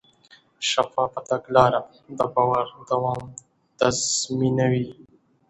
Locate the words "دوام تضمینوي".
2.89-4.87